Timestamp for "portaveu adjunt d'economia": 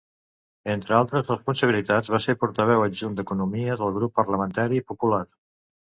2.45-3.77